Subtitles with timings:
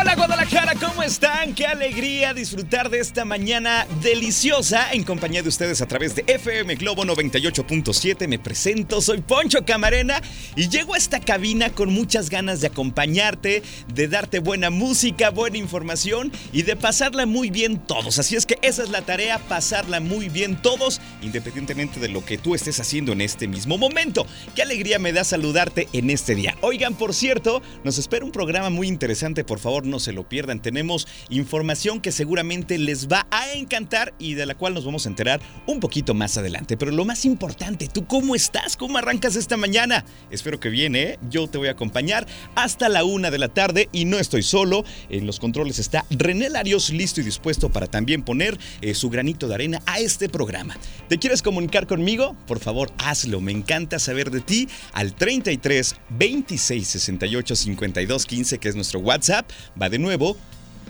[0.00, 1.54] Hola, Guadalajara, ¿cómo están?
[1.54, 6.76] Qué alegría disfrutar de esta mañana deliciosa en compañía de ustedes a través de FM
[6.76, 8.26] Globo 98.7.
[8.26, 10.22] Me presento, soy Poncho Camarena
[10.56, 15.58] y llego a esta cabina con muchas ganas de acompañarte, de darte buena música, buena
[15.58, 18.18] información y de pasarla muy bien todos.
[18.18, 22.38] Así es que esa es la tarea, pasarla muy bien todos, independientemente de lo que
[22.38, 24.26] tú estés haciendo en este mismo momento.
[24.54, 26.56] Qué alegría me da saludarte en este día.
[26.62, 30.62] Oigan, por cierto, nos espera un programa muy interesante por favor no se lo pierdan.
[30.62, 35.08] Tenemos información que seguramente les va a encantar y de la cual nos vamos a
[35.08, 36.76] enterar un poquito más adelante.
[36.76, 38.76] Pero lo más importante, ¿tú cómo estás?
[38.76, 40.04] ¿Cómo arrancas esta mañana?
[40.30, 41.18] Espero que viene, ¿eh?
[41.28, 44.84] yo te voy a acompañar hasta la una de la tarde y no estoy solo.
[45.08, 49.48] En los controles está René Larios listo y dispuesto para también poner eh, su granito
[49.48, 50.76] de arena a este programa.
[51.08, 52.36] ¿Te quieres comunicar conmigo?
[52.46, 53.40] Por favor, hazlo.
[53.40, 59.50] Me encanta saber de ti al 33 26 68 52 15, que es nuestro WhatsApp
[59.80, 60.36] va de nuevo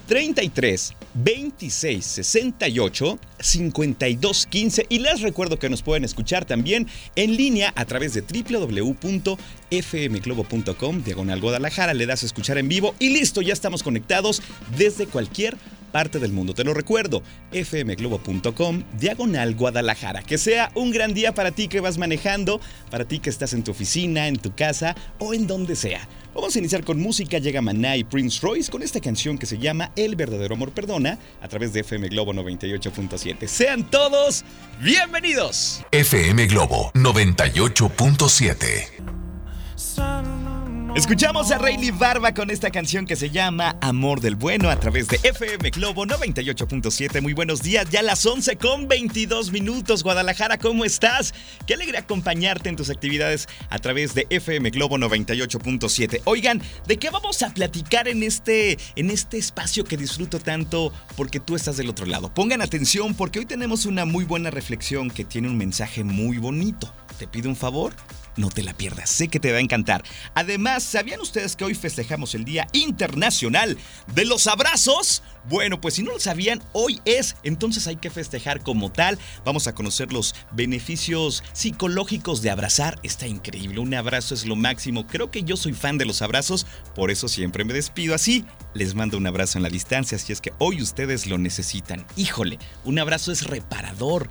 [0.07, 7.73] 33 26 68 52 15 y les recuerdo que nos pueden escuchar también en línea
[7.77, 11.95] a través de www.fmglobo.com diagonal Guadalajara.
[11.95, 14.43] Le das a escuchar en vivo y listo ya estamos conectados
[14.77, 15.57] desde cualquier
[15.91, 16.55] parte del mundo.
[16.55, 20.23] Te lo recuerdo, fmglobo.com, diagonal Guadalajara.
[20.23, 23.65] Que sea un gran día para ti que vas manejando, para ti que estás en
[23.65, 26.09] tu oficina, en tu casa o en donde sea.
[26.35, 27.39] Vamos a iniciar con música.
[27.39, 31.19] Llega Maná y Prince Royce con esta canción que se llama El verdadero amor perdona
[31.41, 33.47] a través de FM Globo 98.7.
[33.47, 34.45] Sean todos
[34.81, 35.83] bienvenidos.
[35.91, 39.10] FM Globo 98.7.
[40.97, 45.07] Escuchamos a Rayleigh Barba con esta canción que se llama Amor del Bueno a través
[45.07, 47.23] de FM Globo 98.7.
[47.23, 50.03] Muy buenos días, ya las 11 con 22 minutos.
[50.03, 51.33] Guadalajara, ¿cómo estás?
[51.65, 56.23] Qué alegre acompañarte en tus actividades a través de FM Globo 98.7.
[56.25, 61.39] Oigan, ¿de qué vamos a platicar en este, en este espacio que disfruto tanto porque
[61.39, 62.35] tú estás del otro lado?
[62.35, 66.93] Pongan atención porque hoy tenemos una muy buena reflexión que tiene un mensaje muy bonito.
[67.21, 67.95] ¿Te pido un favor?
[68.39, 70.03] No te la pierdas, sé que te va a encantar.
[70.35, 73.77] Además, ¿sabían ustedes que hoy festejamos el Día Internacional
[74.15, 75.23] de los Abrazos?
[75.47, 79.19] Bueno, pues si no lo sabían, hoy es, entonces hay que festejar como tal.
[79.45, 82.99] Vamos a conocer los beneficios psicológicos de abrazar.
[83.03, 85.07] Está increíble, un abrazo es lo máximo.
[85.07, 88.47] Creo que yo soy fan de los abrazos, por eso siempre me despido así.
[88.73, 92.07] Les mando un abrazo en la distancia, si es que hoy ustedes lo necesitan.
[92.17, 94.31] Híjole, un abrazo es reparador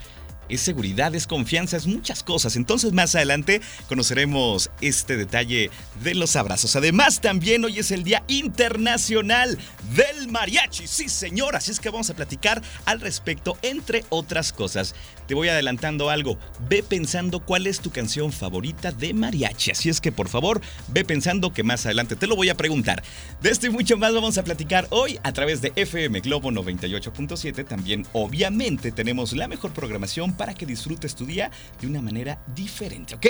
[0.50, 2.56] es seguridad, es confianza, es muchas cosas.
[2.56, 5.72] Entonces más adelante conoceremos este detalle
[6.04, 6.76] de los abrazos.
[6.76, 9.58] Además también hoy es el Día Internacional
[9.96, 10.88] del Mariachi.
[10.88, 14.96] Sí, señor, así es que vamos a platicar al respecto, entre otras cosas.
[15.29, 16.40] Te voy adelantando algo.
[16.67, 19.69] Ve pensando cuál es tu canción favorita de mariachi.
[19.69, 23.03] Así es que por favor, ve pensando que más adelante te lo voy a preguntar.
[23.39, 27.63] De esto y mucho más vamos a platicar hoy a través de FM Globo 98.7.
[27.63, 33.13] También obviamente tenemos la mejor programación para que disfrutes tu día de una manera diferente,
[33.13, 33.28] ¿ok?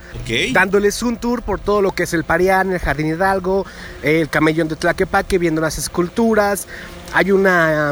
[0.51, 3.65] dándoles un tour por todo lo que es el Parián, el Jardín Hidalgo,
[4.03, 6.67] el Camellón de Tlaquepaque, viendo las esculturas.
[7.13, 7.91] Hay, una,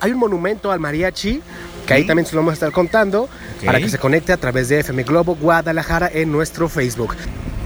[0.00, 1.40] hay un monumento al mariachi
[1.86, 3.28] que ahí también se lo vamos a estar contando
[3.64, 7.14] para que se conecte a través de FM Globo Guadalajara en nuestro Facebook.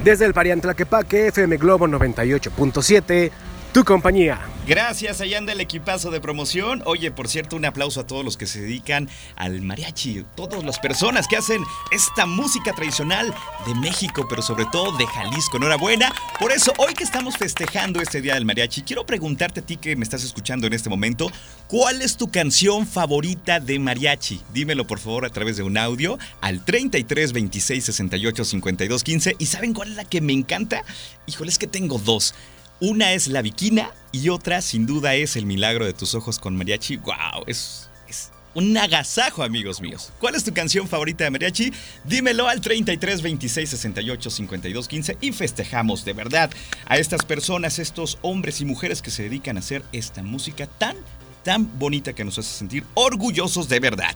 [0.04, 3.30] Desde el Parián Tlaquepaque, FM Globo 98.7,
[3.72, 4.40] tu compañía.
[4.66, 6.82] Gracias, allá anda el equipazo de promoción.
[6.84, 10.78] Oye, por cierto, un aplauso a todos los que se dedican al mariachi, todas las
[10.78, 13.34] personas que hacen esta música tradicional
[13.66, 15.56] de México, pero sobre todo de Jalisco.
[15.56, 16.12] Enhorabuena.
[16.38, 19.96] Por eso, hoy que estamos festejando este Día del Mariachi, quiero preguntarte a ti que
[19.96, 21.30] me estás escuchando en este momento,
[21.66, 24.40] ¿cuál es tu canción favorita de mariachi?
[24.52, 29.36] Dímelo por favor a través de un audio al 33 26 68 52 15.
[29.38, 30.84] ¿Y saben cuál es la que me encanta?
[31.26, 32.34] Híjole, es que tengo dos.
[32.82, 36.56] Una es La Viquina y otra sin duda es El Milagro de tus Ojos con
[36.56, 36.96] Mariachi.
[36.96, 37.44] ¡Wow!
[37.46, 40.10] Es, es un agasajo, amigos míos.
[40.18, 41.74] ¿Cuál es tu canción favorita de Mariachi?
[42.04, 46.50] Dímelo al 33 26 68 52 15 y festejamos de verdad
[46.86, 50.96] a estas personas, estos hombres y mujeres que se dedican a hacer esta música tan
[51.42, 54.14] tan bonita que nos hace sentir orgullosos de verdad.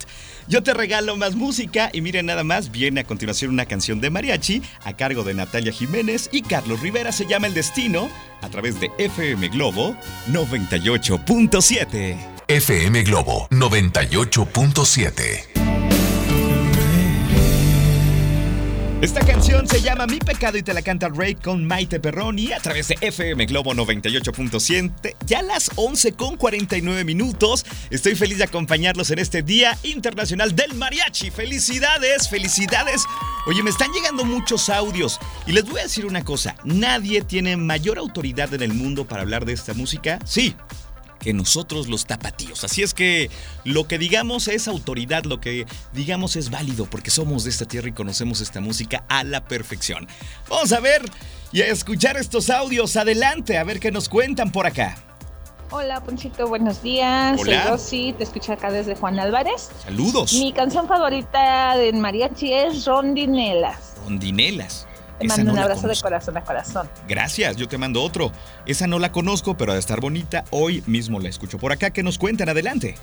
[0.48, 4.10] Yo te regalo más música y miren nada más, viene a continuación una canción de
[4.10, 8.08] mariachi a cargo de Natalia Jiménez y Carlos Rivera, se llama El Destino,
[8.42, 9.96] a través de FM Globo
[10.28, 12.16] 98.7.
[12.46, 15.53] FM Globo 98.7.
[19.04, 22.58] Esta canción se llama Mi pecado y te la canta Ray con Maite Perroni a
[22.58, 25.14] través de FM Globo 98.7.
[25.26, 27.66] Ya a las 11 con 49 minutos.
[27.90, 31.30] Estoy feliz de acompañarlos en este Día Internacional del Mariachi.
[31.30, 33.04] Felicidades, felicidades.
[33.46, 36.56] Oye, me están llegando muchos audios y les voy a decir una cosa.
[36.64, 40.18] Nadie tiene mayor autoridad en el mundo para hablar de esta música.
[40.24, 40.56] Sí,
[41.24, 42.64] que nosotros los tapatíos.
[42.64, 43.30] Así es que
[43.64, 47.88] lo que digamos es autoridad, lo que digamos es válido, porque somos de esta tierra
[47.88, 50.06] y conocemos esta música a la perfección.
[50.50, 51.02] Vamos a ver
[51.50, 52.94] y a escuchar estos audios.
[52.96, 54.98] Adelante, a ver qué nos cuentan por acá.
[55.70, 57.40] Hola, Ponchito, buenos días.
[57.40, 57.62] Hola.
[57.62, 59.70] Soy Rosy, te escucho acá desde Juan Álvarez.
[59.82, 60.34] Saludos.
[60.34, 63.94] Mi canción favorita de mariachi es Rondinelas.
[64.04, 64.86] Rondinelas.
[65.18, 66.88] Te mando un abrazo de corazón a corazón.
[67.06, 68.32] Gracias, yo te mando otro.
[68.66, 71.90] Esa no la conozco, pero de estar bonita, hoy mismo la escucho por acá.
[71.90, 72.96] Que nos cuentan adelante.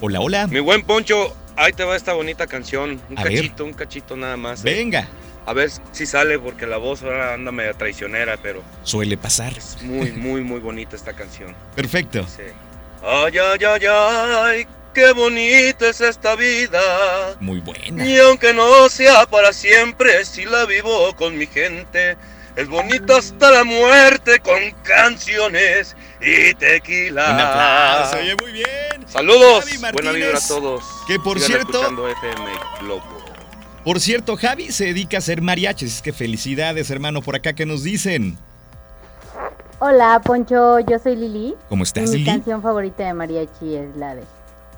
[0.00, 0.46] Hola, hola.
[0.48, 3.00] Mi buen Poncho, ahí te va esta bonita canción.
[3.08, 4.64] Un cachito, un cachito nada más.
[4.64, 4.74] ¿eh?
[4.74, 5.08] Venga.
[5.46, 8.62] A ver si sale, porque la voz ahora anda media traicionera, pero.
[8.82, 9.56] Suele pasar.
[9.56, 11.54] Es muy, muy, muy bonita esta canción.
[11.76, 12.26] Perfecto.
[12.26, 12.42] Sí.
[13.02, 14.66] Ay, ay, ay, ay,
[14.96, 17.36] qué bonita es esta vida.
[17.38, 18.02] Muy buena.
[18.04, 22.16] Y aunque no sea para siempre, si la vivo con mi gente.
[22.56, 27.30] Es bonita hasta la muerte con canciones y tequila.
[27.34, 29.06] Un aplauso, oye, muy bien.
[29.06, 29.66] Saludos.
[29.92, 30.82] Buena vibra a todos.
[31.06, 31.78] Que por Sigan cierto.
[31.82, 32.50] escuchando FM
[32.80, 33.02] Globo.
[33.84, 35.96] Por cierto, Javi se dedica a hacer mariachis.
[35.96, 38.38] Es que felicidades, hermano, por acá que nos dicen.
[39.78, 41.54] Hola, Poncho, yo soy Lili.
[41.68, 42.24] ¿Cómo estás, Mi Lili?
[42.30, 44.22] canción favorita de mariachi es la de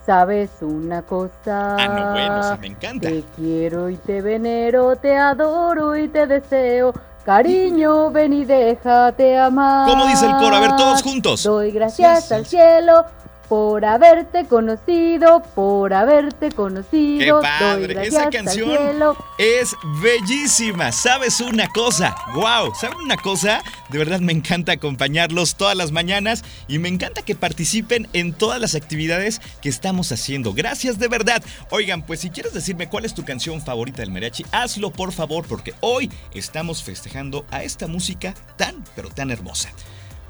[0.08, 1.76] ¿Sabes una cosa?
[1.78, 3.08] Ah, no, bueno, sí, me encanta.
[3.10, 6.94] Te quiero y te venero, te adoro y te deseo.
[7.26, 9.87] Cariño, ven y déjate amar.
[9.87, 10.56] ¿Cómo dice el coro?
[10.56, 11.42] A ver, todos juntos.
[11.42, 13.04] Doy gracias Sí, sí, al cielo
[13.49, 17.40] por haberte conocido, por haberte conocido.
[17.40, 18.07] ¡Qué padre!
[18.07, 20.93] Esa canción es bellísima.
[20.93, 22.14] ¿Sabes una cosa?
[22.35, 22.75] ¡Wow!
[22.75, 23.62] ¿Saben una cosa?
[23.88, 28.61] De verdad me encanta acompañarlos todas las mañanas y me encanta que participen en todas
[28.61, 30.52] las actividades que estamos haciendo.
[30.52, 31.43] Gracias de verdad.
[31.71, 35.47] Oigan, pues si quieres decirme cuál es tu canción favorita del mariachi, hazlo por favor
[35.47, 39.71] porque hoy estamos festejando a esta música tan, pero tan hermosa.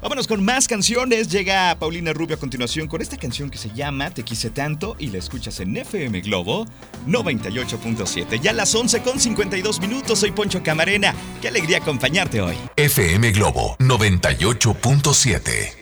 [0.01, 1.27] Vámonos con más canciones.
[1.29, 5.07] Llega Paulina Rubio a continuación con esta canción que se llama Te quise tanto y
[5.07, 6.65] la escuchas en FM Globo
[7.05, 8.39] 98.7.
[8.39, 10.19] Ya a las 11 con 52 minutos.
[10.19, 11.13] Soy Poncho Camarena.
[11.41, 12.55] Qué alegría acompañarte hoy.
[12.77, 15.73] FM Globo 98.7.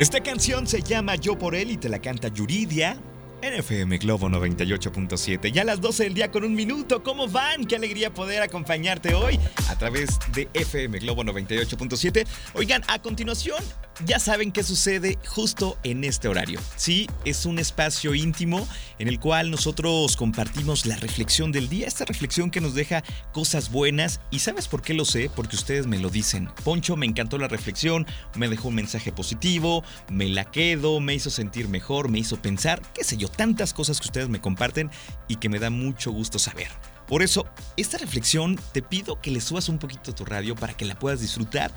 [0.00, 2.96] Esta canción se llama Yo por él y te la canta Yuridia.
[3.42, 5.50] En FM Globo 98.7.
[5.50, 7.02] Ya a las 12 del día con un minuto.
[7.02, 7.64] ¿Cómo van?
[7.64, 12.26] Qué alegría poder acompañarte hoy a través de FM Globo 98.7.
[12.54, 13.64] Oigan, a continuación
[14.04, 16.60] ya saben qué sucede justo en este horario.
[16.76, 18.66] Sí, es un espacio íntimo
[18.98, 23.70] en el cual nosotros compartimos la reflexión del día, esta reflexión que nos deja cosas
[23.70, 24.20] buenas.
[24.30, 25.30] ¿Y sabes por qué lo sé?
[25.34, 26.48] Porque ustedes me lo dicen.
[26.64, 28.06] Poncho, me encantó la reflexión,
[28.36, 32.80] me dejó un mensaje positivo, me la quedo, me hizo sentir mejor, me hizo pensar,
[32.94, 34.90] qué sé yo, tantas cosas que ustedes me comparten
[35.28, 36.68] y que me da mucho gusto saber.
[37.06, 37.44] Por eso,
[37.76, 41.20] esta reflexión te pido que le subas un poquito tu radio para que la puedas
[41.20, 41.72] disfrutar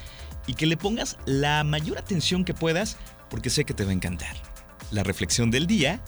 [0.46, 2.98] y que le pongas la mayor atención que puedas
[3.30, 4.36] porque sé que te va a encantar.
[4.92, 6.02] La reflexión del día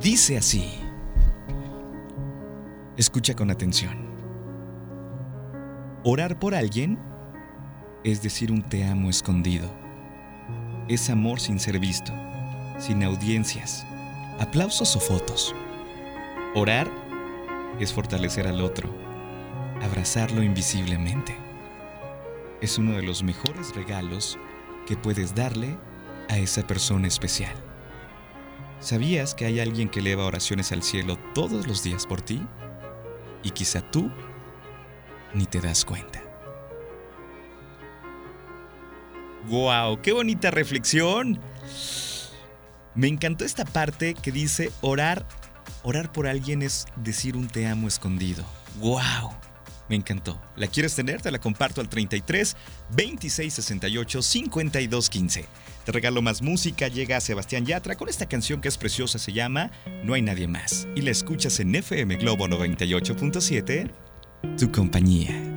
[0.00, 0.64] dice así.
[2.96, 4.06] Escucha con atención.
[6.02, 6.98] Orar por alguien
[8.04, 9.68] es decir un te amo escondido.
[10.88, 12.12] Es amor sin ser visto,
[12.78, 13.84] sin audiencias,
[14.38, 15.54] aplausos o fotos.
[16.54, 16.90] Orar
[17.80, 18.88] es fortalecer al otro,
[19.82, 21.36] abrazarlo invisiblemente.
[22.60, 24.38] Es uno de los mejores regalos
[24.86, 25.76] que puedes darle
[26.28, 27.54] a esa persona especial.
[28.80, 32.42] ¿Sabías que hay alguien que eleva oraciones al cielo todos los días por ti?
[33.42, 34.10] Y quizá tú
[35.34, 36.22] ni te das cuenta.
[39.48, 40.00] ¡Wow!
[40.02, 41.40] ¡Qué bonita reflexión!
[42.96, 45.26] Me encantó esta parte que dice orar
[45.82, 48.44] Orar por alguien es decir un te amo escondido.
[48.80, 49.30] ¡Wow!
[49.88, 50.40] Me encantó.
[50.56, 51.22] ¿La quieres tener?
[51.22, 52.56] Te la comparto al 33
[52.96, 55.44] 26 68 52 15.
[55.84, 56.88] Te regalo más música.
[56.88, 59.20] Llega Sebastián Yatra con esta canción que es preciosa.
[59.20, 59.70] Se llama
[60.02, 60.88] No hay nadie más.
[60.96, 63.92] Y la escuchas en FM Globo 98.7.
[64.58, 65.55] Tu compañía.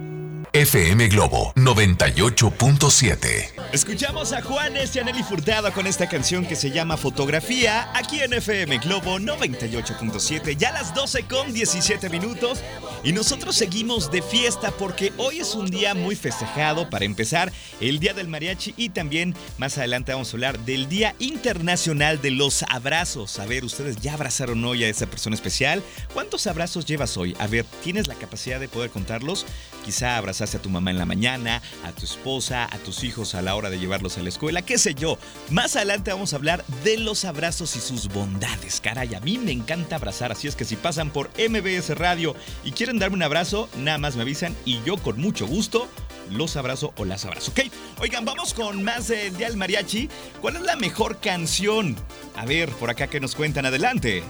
[0.60, 3.54] FM Globo 98.7.
[3.72, 8.34] Escuchamos a Juanes y Aneli Furtado con esta canción que se llama Fotografía aquí en
[8.34, 10.58] FM Globo 98.7.
[10.58, 12.60] Ya las 12 con 17 minutos
[13.06, 18.00] y nosotros seguimos de fiesta porque hoy es un día muy festejado para empezar el
[18.00, 22.64] Día del Mariachi y también más adelante vamos a hablar del Día Internacional de los
[22.64, 23.40] Abrazos.
[23.40, 25.82] A ver, ustedes ya abrazaron hoy a esa persona especial.
[26.14, 27.34] ¿Cuántos abrazos llevas hoy?
[27.40, 29.46] A ver, ¿tienes la capacidad de poder contarlos?
[29.90, 33.42] Quizá abrazaste a tu mamá en la mañana, a tu esposa, a tus hijos a
[33.42, 35.18] la hora de llevarlos a la escuela, qué sé yo.
[35.50, 38.82] Más adelante vamos a hablar de los abrazos y sus bondades.
[38.82, 42.74] Caray, a mí me encanta abrazar, así es que si pasan por MBS Radio y
[42.74, 45.90] quieren darme un abrazo, nada más me avisan y yo con mucho gusto
[46.30, 47.50] los abrazo o las abrazo.
[47.50, 47.62] Ok,
[48.00, 50.08] oigan, vamos con más del Día del Mariachi.
[50.40, 51.96] ¿Cuál es la mejor canción?
[52.36, 54.24] A ver, por acá que nos cuentan, adelante.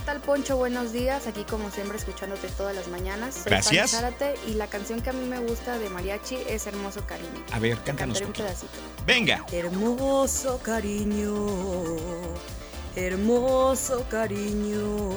[0.00, 0.56] ¿Qué tal, Poncho?
[0.56, 1.26] Buenos días.
[1.26, 3.34] Aquí, como siempre, escuchándote todas las mañanas.
[3.34, 4.02] Soy Gracias.
[4.48, 7.44] y la canción que a mí me gusta de mariachi es Hermoso Cariño.
[7.52, 8.72] A ver, cántanos un pedacito.
[9.06, 9.44] Venga.
[9.52, 11.98] Hermoso cariño.
[12.96, 15.10] Hermoso cariño.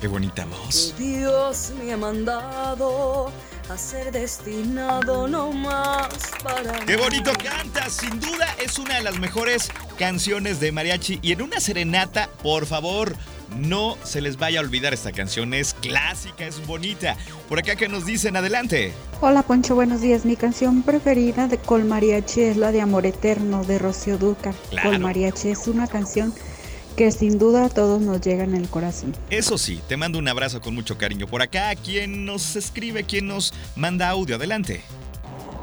[0.00, 0.94] Qué bonita voz.
[0.96, 3.30] Dios me ha mandado
[3.68, 6.08] a ser destinado no más
[6.42, 6.86] para.
[6.86, 7.90] ¡Qué bonito canta!
[7.90, 11.18] Sin duda es una de las mejores canciones de mariachi.
[11.20, 13.14] Y en una serenata, por favor,
[13.56, 17.16] no se les vaya a olvidar esta canción, es clásica, es bonita.
[17.48, 18.92] Por acá que nos dicen, adelante.
[19.20, 20.24] Hola Poncho, buenos días.
[20.24, 24.52] Mi canción preferida de Col Mariachi es la de Amor Eterno de Rocío Duca.
[24.82, 26.34] Col Mariachi es una canción
[26.96, 29.14] que sin duda a todos nos llega en el corazón.
[29.30, 31.26] Eso sí, te mando un abrazo con mucho cariño.
[31.26, 34.82] Por acá, quien nos escribe, quien nos manda audio, adelante.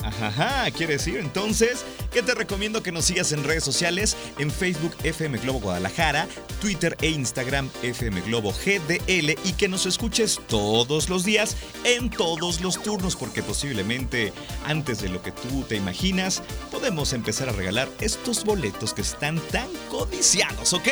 [0.07, 4.95] Ajá, quiere decir entonces que te recomiendo que nos sigas en redes sociales, en Facebook
[5.03, 6.29] FM Globo Guadalajara,
[6.61, 12.61] Twitter e Instagram FM Globo GDL y que nos escuches todos los días en todos
[12.61, 14.33] los turnos porque posiblemente
[14.65, 19.41] antes de lo que tú te imaginas podemos empezar a regalar estos boletos que están
[19.51, 20.89] tan codiciados, ¿ok?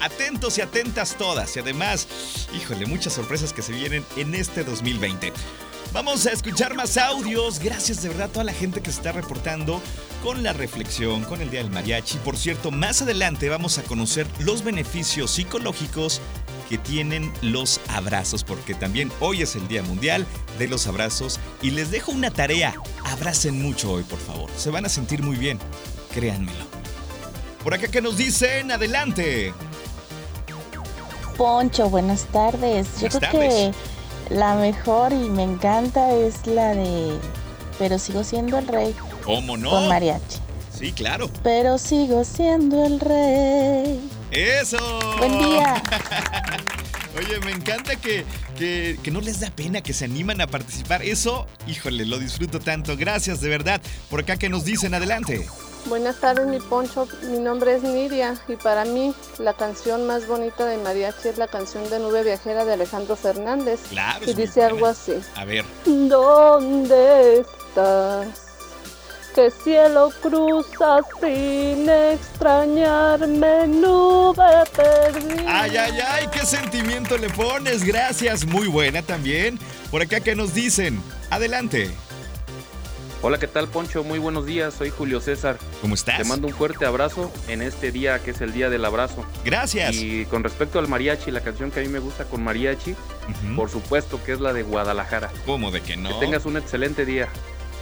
[0.00, 2.08] Atentos y atentas todas y además,
[2.56, 5.32] híjole, muchas sorpresas que se vienen en este 2020.
[5.92, 7.58] Vamos a escuchar más audios.
[7.58, 9.82] Gracias de verdad a toda la gente que se está reportando
[10.22, 12.16] con la reflexión, con el Día del Mariachi.
[12.18, 16.22] Por cierto, más adelante vamos a conocer los beneficios psicológicos
[16.70, 20.26] que tienen los abrazos, porque también hoy es el Día Mundial
[20.58, 22.74] de los Abrazos y les dejo una tarea.
[23.04, 24.48] Abracen mucho hoy, por favor.
[24.56, 25.58] Se van a sentir muy bien,
[26.14, 26.64] créanmelo.
[27.62, 29.52] Por acá que nos dicen, adelante.
[31.36, 33.00] Poncho, buenas tardes.
[33.00, 33.72] Yo creo que
[34.34, 37.18] la mejor y me encanta es la de
[37.78, 38.94] Pero sigo siendo el rey.
[39.24, 39.70] ¿Cómo no?
[39.70, 40.38] Con mariachi.
[40.76, 41.30] Sí, claro.
[41.42, 44.00] Pero sigo siendo el rey.
[44.30, 44.78] ¡Eso!
[45.18, 45.82] Buen día.
[47.16, 48.24] Oye, me encanta que,
[48.58, 51.02] que, que, no les da pena, que se animan a participar.
[51.02, 52.96] Eso, híjole, lo disfruto tanto.
[52.96, 53.82] Gracias, de verdad.
[54.08, 55.46] Por acá que nos dicen, adelante.
[55.86, 57.08] Buenas tardes, mi poncho.
[57.24, 61.48] Mi nombre es Nidia y para mí la canción más bonita de mariachi es la
[61.48, 63.80] canción de Nube Viajera de Alejandro Fernández.
[63.90, 64.24] Claro.
[64.28, 65.14] Y dice algo así.
[65.34, 65.64] A ver.
[65.84, 68.52] ¿Dónde estás?
[69.34, 74.44] ¿Qué cielo cruzas sin extrañarme, nube
[74.76, 75.44] perdida?
[75.46, 77.82] Ay, ay, ay, qué sentimiento le pones.
[77.82, 79.58] Gracias, muy buena también.
[79.90, 81.02] Por acá que nos dicen.
[81.30, 81.90] Adelante.
[83.24, 84.02] Hola, ¿qué tal, Poncho?
[84.02, 85.56] Muy buenos días, soy Julio César.
[85.80, 86.18] ¿Cómo estás?
[86.18, 89.24] Te mando un fuerte abrazo en este día que es el Día del Abrazo.
[89.44, 89.94] Gracias.
[89.94, 92.96] Y con respecto al mariachi, la canción que a mí me gusta con mariachi, uh
[92.96, 93.54] -huh.
[93.54, 95.30] por supuesto que es la de Guadalajara.
[95.46, 96.08] ¿Cómo de que no?
[96.08, 97.28] Que tengas un excelente día.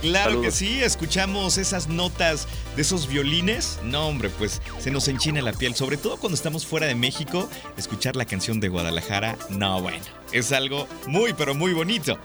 [0.02, 0.46] Claro Saludos.
[0.46, 3.78] que sí, escuchamos esas notas de esos violines.
[3.82, 7.48] No, hombre, pues se nos enchina la piel, sobre todo cuando estamos fuera de México.
[7.78, 9.98] Escuchar la canción de Guadalajara, no, bueno,
[10.32, 12.18] es algo muy, pero muy bonito.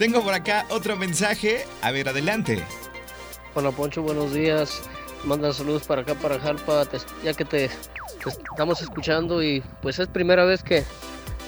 [0.00, 1.66] Tengo por acá otro mensaje.
[1.82, 2.64] A ver, adelante.
[3.54, 4.80] Hola Poncho, buenos días.
[5.24, 6.88] Manda saludos para acá, para Jalpa,
[7.22, 7.68] ya que te,
[8.24, 10.84] estamos escuchando y pues es primera vez que,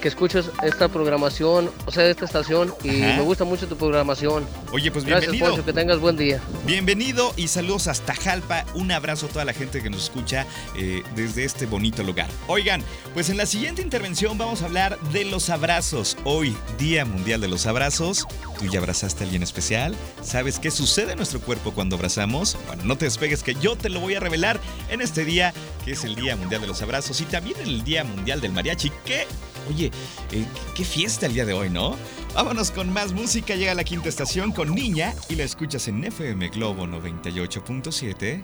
[0.03, 3.15] que escuchas esta programación, o sea, esta estación y Ajá.
[3.15, 4.45] me gusta mucho tu programación.
[4.73, 5.55] Oye, pues Gracias, bienvenido.
[5.55, 6.41] Poncho, que tengas buen día.
[6.65, 8.65] Bienvenido y saludos hasta Jalpa.
[8.73, 12.27] Un abrazo a toda la gente que nos escucha eh, desde este bonito lugar.
[12.47, 16.17] Oigan, pues en la siguiente intervención vamos a hablar de los abrazos.
[16.25, 18.27] Hoy, Día Mundial de los Abrazos.
[18.59, 19.95] ¿Tú ya abrazaste a alguien especial?
[20.21, 22.57] ¿Sabes qué sucede en nuestro cuerpo cuando abrazamos?
[22.67, 25.91] Bueno, no te despegues que yo te lo voy a revelar en este día que
[25.91, 28.89] es el Día Mundial de los Abrazos y también el Día Mundial del Mariachi.
[29.05, 29.27] Que,
[29.69, 29.91] oye,
[30.31, 30.45] eh,
[30.75, 31.97] qué fiesta el día de hoy, ¿no?
[32.33, 33.55] Vámonos con más música.
[33.55, 38.43] Llega la quinta estación con Niña y la escuchas en FM Globo 98.7.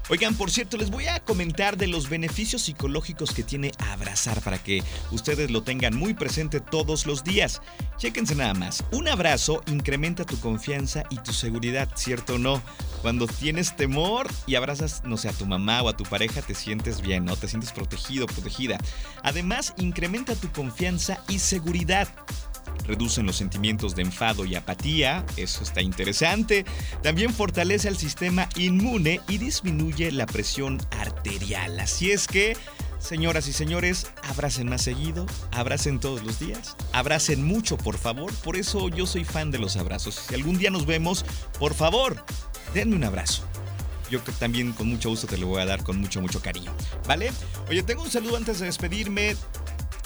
[0.10, 4.58] Oigan, por cierto, les voy a comentar de los beneficios psicológicos que tiene abrazar para
[4.58, 7.62] que ustedes lo tengan muy presente todos los días.
[7.98, 8.86] Chéquense nada más.
[8.94, 12.62] Un abrazo incrementa tu confianza y tu seguridad, ¿cierto o no?
[13.02, 16.56] Cuando tienes temor y abrazas, no sé, a tu mamá o a tu pareja, te
[16.56, 17.36] sientes bien, ¿no?
[17.36, 18.78] Te sientes protegido, protegida.
[19.24, 22.08] Además, incrementa tu confianza y seguridad
[22.88, 26.66] reducen los sentimientos de enfado y apatía, eso está interesante.
[27.04, 31.80] También fortalece el sistema inmune y disminuye la presión arterial.
[31.80, 32.58] Así es que,
[33.00, 38.34] señoras y señores, abracen más seguido, abracen todos los días, abracen mucho, por favor.
[38.44, 40.16] Por eso yo soy fan de los abrazos.
[40.16, 41.26] Si algún día nos vemos,
[41.60, 42.26] por favor,
[42.74, 43.44] denme un abrazo
[44.10, 46.74] yo también con mucho gusto te lo voy a dar con mucho, mucho cariño.
[47.08, 47.32] ¿Vale?
[47.70, 49.36] Oye, tengo un saludo antes de despedirme.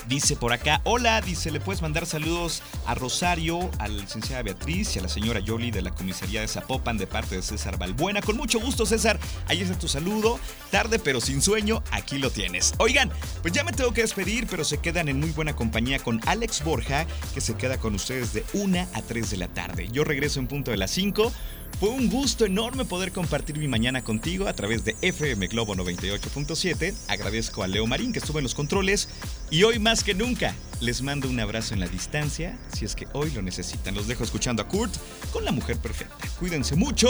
[0.07, 4.95] Dice por acá, hola, dice, le puedes mandar saludos a Rosario, a la licenciada Beatriz
[4.95, 8.21] y a la señora Yoli de la comisaría de Zapopan de parte de César Balbuena.
[8.21, 10.39] Con mucho gusto, César, ahí está tu saludo.
[10.71, 12.73] Tarde pero sin sueño, aquí lo tienes.
[12.79, 13.11] Oigan,
[13.41, 16.63] pues ya me tengo que despedir, pero se quedan en muy buena compañía con Alex
[16.63, 19.87] Borja, que se queda con ustedes de 1 a 3 de la tarde.
[19.91, 21.31] Yo regreso en punto de las 5.
[21.79, 26.93] Fue un gusto enorme poder compartir mi mañana contigo a través de FM Globo 98.7.
[27.07, 29.09] Agradezco a Leo Marín que estuvo en los controles
[29.49, 33.07] Y hoy más que nunca, les mando un abrazo en la distancia, si es que
[33.13, 33.95] hoy lo necesitan.
[33.95, 34.93] Los dejo escuchando a Kurt
[35.31, 36.27] con la mujer perfecta.
[36.39, 37.07] Cuídense mucho.